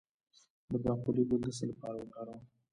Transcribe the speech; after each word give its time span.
د 0.69 0.71
باقلي 0.83 1.23
ګل 1.29 1.41
د 1.45 1.47
څه 1.57 1.63
لپاره 1.71 1.97
وکاروم؟ 1.99 2.41